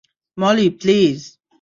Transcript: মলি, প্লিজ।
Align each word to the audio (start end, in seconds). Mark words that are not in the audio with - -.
মলি, 0.37 0.67
প্লিজ। 0.81 1.19